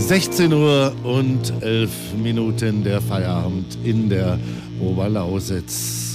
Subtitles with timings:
[0.00, 4.38] 16 Uhr und 11 Minuten der Feierabend in der
[4.80, 6.09] Oberlausitz.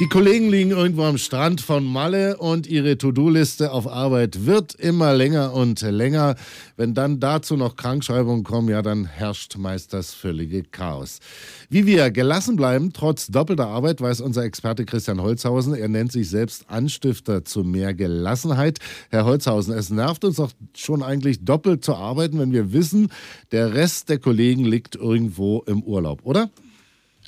[0.00, 5.14] Die Kollegen liegen irgendwo am Strand von Malle und ihre To-Do-Liste auf Arbeit wird immer
[5.14, 6.34] länger und länger.
[6.76, 11.20] Wenn dann dazu noch Krankschreibungen kommen, ja, dann herrscht meist das völlige Chaos.
[11.68, 15.74] Wie wir gelassen bleiben, trotz doppelter Arbeit, weiß unser Experte Christian Holzhausen.
[15.74, 18.78] Er nennt sich selbst Anstifter zu mehr Gelassenheit.
[19.10, 23.08] Herr Holzhausen, es nervt uns doch schon eigentlich doppelt zu arbeiten, wenn wir wissen,
[23.52, 26.50] der Rest der Kollegen liegt irgendwo im Urlaub, oder?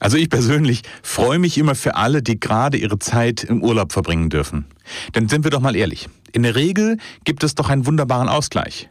[0.01, 4.29] Also ich persönlich freue mich immer für alle, die gerade ihre Zeit im Urlaub verbringen
[4.29, 4.67] dürfen.
[5.15, 8.89] Denn sind wir doch mal ehrlich, in der Regel gibt es doch einen wunderbaren Ausgleich.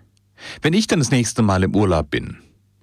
[0.62, 2.38] Wenn ich dann das nächste Mal im Urlaub bin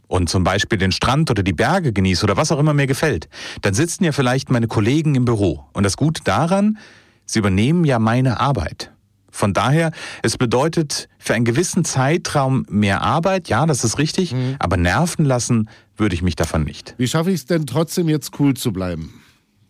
[0.06, 3.28] und zum Beispiel den Strand oder die Berge genieße oder was auch immer mir gefällt,
[3.62, 5.64] dann sitzen ja vielleicht meine Kollegen im Büro.
[5.72, 6.78] Und das Gute daran,
[7.26, 8.92] sie übernehmen ja meine Arbeit.
[9.40, 9.90] Von daher,
[10.22, 14.56] es bedeutet für einen gewissen Zeitraum mehr Arbeit, ja, das ist richtig, mhm.
[14.58, 16.94] aber nerven lassen würde ich mich davon nicht.
[16.98, 19.14] Wie schaffe ich es denn trotzdem jetzt cool zu bleiben?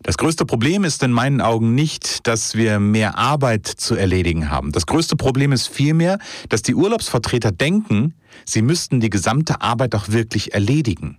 [0.03, 4.73] Das größte Problem ist in meinen Augen nicht, dass wir mehr Arbeit zu erledigen haben.
[4.73, 6.19] Das größte Problem ist vielmehr,
[6.49, 8.13] dass die Urlaubsvertreter denken,
[8.43, 11.17] sie müssten die gesamte Arbeit auch wirklich erledigen.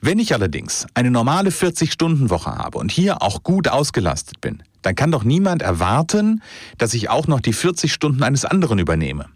[0.00, 5.10] Wenn ich allerdings eine normale 40-Stunden-Woche habe und hier auch gut ausgelastet bin, dann kann
[5.10, 6.42] doch niemand erwarten,
[6.78, 9.26] dass ich auch noch die 40 Stunden eines anderen übernehme.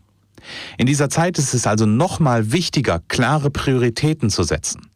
[0.78, 4.91] In dieser Zeit ist es also nochmal wichtiger, klare Prioritäten zu setzen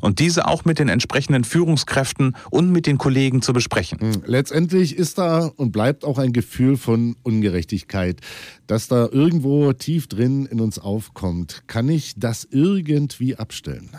[0.00, 3.98] und diese auch mit den entsprechenden Führungskräften und mit den Kollegen zu besprechen.
[4.00, 8.20] Hm, letztendlich ist da und bleibt auch ein Gefühl von Ungerechtigkeit,
[8.66, 11.64] das da irgendwo tief drin in uns aufkommt.
[11.66, 13.90] Kann ich das irgendwie abstellen?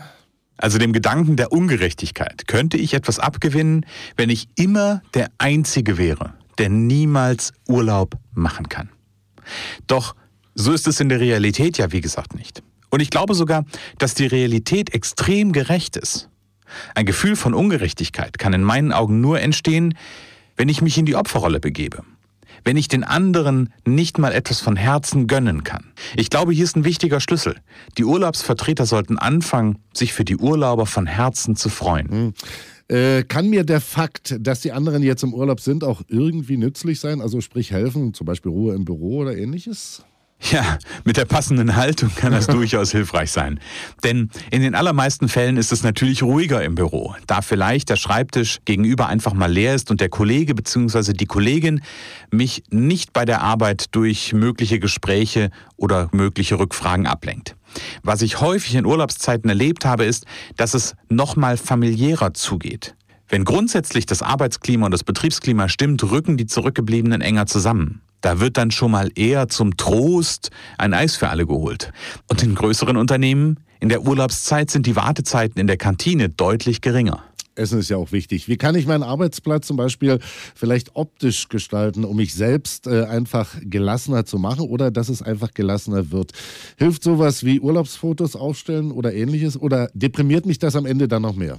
[0.58, 6.34] Also dem Gedanken der Ungerechtigkeit, könnte ich etwas abgewinnen, wenn ich immer der Einzige wäre,
[6.58, 8.90] der niemals Urlaub machen kann.
[9.86, 10.14] Doch
[10.54, 12.62] so ist es in der Realität ja wie gesagt nicht.
[12.90, 13.64] Und ich glaube sogar,
[13.98, 16.28] dass die Realität extrem gerecht ist.
[16.94, 19.96] Ein Gefühl von Ungerechtigkeit kann in meinen Augen nur entstehen,
[20.56, 22.02] wenn ich mich in die Opferrolle begebe
[22.64, 25.92] wenn ich den anderen nicht mal etwas von Herzen gönnen kann.
[26.16, 27.56] Ich glaube, hier ist ein wichtiger Schlüssel.
[27.96, 32.10] Die Urlaubsvertreter sollten anfangen, sich für die Urlauber von Herzen zu freuen.
[32.10, 32.34] Hm.
[32.88, 37.00] Äh, kann mir der Fakt, dass die anderen jetzt im Urlaub sind, auch irgendwie nützlich
[37.00, 37.20] sein?
[37.20, 40.04] Also sprich helfen, zum Beispiel Ruhe im Büro oder ähnliches?
[40.50, 43.60] Ja, mit der passenden Haltung kann das durchaus hilfreich sein.
[44.02, 48.58] Denn in den allermeisten Fällen ist es natürlich ruhiger im Büro, da vielleicht der Schreibtisch
[48.64, 51.12] gegenüber einfach mal leer ist und der Kollege bzw.
[51.12, 51.82] die Kollegin
[52.30, 57.54] mich nicht bei der Arbeit durch mögliche Gespräche oder mögliche Rückfragen ablenkt.
[58.02, 60.24] Was ich häufig in Urlaubszeiten erlebt habe, ist,
[60.56, 62.94] dass es nochmal familiärer zugeht.
[63.28, 68.00] Wenn grundsätzlich das Arbeitsklima und das Betriebsklima stimmt, rücken die Zurückgebliebenen enger zusammen.
[68.20, 71.92] Da wird dann schon mal eher zum Trost ein Eis für alle geholt.
[72.28, 77.22] Und in größeren Unternehmen, in der Urlaubszeit sind die Wartezeiten in der Kantine deutlich geringer.
[77.58, 78.48] Essen ist ja auch wichtig.
[78.48, 80.20] Wie kann ich meinen Arbeitsplatz zum Beispiel
[80.54, 85.52] vielleicht optisch gestalten, um mich selbst äh, einfach gelassener zu machen oder dass es einfach
[85.52, 86.32] gelassener wird?
[86.76, 91.34] Hilft sowas wie Urlaubsfotos aufstellen oder ähnliches oder deprimiert mich das am Ende dann noch
[91.34, 91.58] mehr?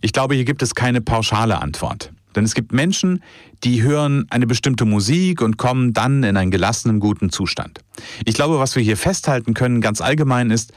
[0.00, 2.12] Ich glaube, hier gibt es keine pauschale Antwort.
[2.36, 3.22] Denn es gibt Menschen,
[3.64, 7.80] die hören eine bestimmte Musik und kommen dann in einen gelassenen, guten Zustand.
[8.24, 10.72] Ich glaube, was wir hier festhalten können, ganz allgemein ist,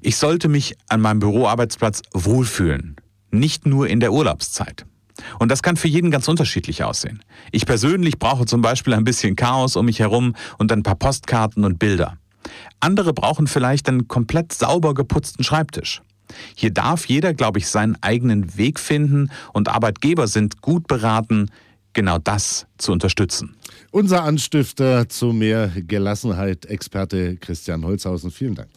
[0.00, 2.96] ich sollte mich an meinem Büroarbeitsplatz wohlfühlen,
[3.30, 4.84] nicht nur in der Urlaubszeit.
[5.38, 7.22] Und das kann für jeden ganz unterschiedlich aussehen.
[7.52, 11.64] Ich persönlich brauche zum Beispiel ein bisschen Chaos um mich herum und ein paar Postkarten
[11.64, 12.18] und Bilder.
[12.80, 16.02] Andere brauchen vielleicht einen komplett sauber geputzten Schreibtisch.
[16.54, 21.50] Hier darf jeder, glaube ich, seinen eigenen Weg finden und Arbeitgeber sind gut beraten,
[21.92, 23.54] genau das zu unterstützen.
[23.90, 28.30] Unser Anstifter zu mehr Gelassenheit, Experte Christian Holzhausen.
[28.30, 28.70] Vielen Dank.